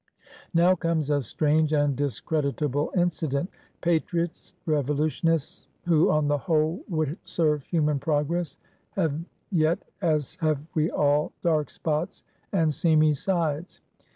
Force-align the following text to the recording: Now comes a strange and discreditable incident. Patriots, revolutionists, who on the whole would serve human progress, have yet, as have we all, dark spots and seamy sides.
Now 0.55 0.73
comes 0.73 1.11
a 1.11 1.21
strange 1.21 1.73
and 1.73 1.95
discreditable 1.95 2.91
incident. 2.97 3.51
Patriots, 3.81 4.55
revolutionists, 4.65 5.67
who 5.85 6.09
on 6.09 6.27
the 6.27 6.39
whole 6.39 6.83
would 6.89 7.19
serve 7.23 7.61
human 7.65 7.99
progress, 7.99 8.57
have 8.93 9.13
yet, 9.51 9.85
as 10.01 10.37
have 10.37 10.59
we 10.73 10.89
all, 10.89 11.33
dark 11.43 11.69
spots 11.69 12.23
and 12.51 12.73
seamy 12.73 13.13
sides. 13.13 13.79